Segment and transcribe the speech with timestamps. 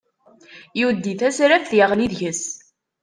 [0.79, 2.43] Yuddi tasraft yeɣli deg-s